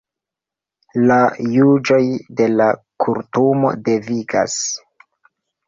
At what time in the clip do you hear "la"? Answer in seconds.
1.11-1.17, 2.55-2.71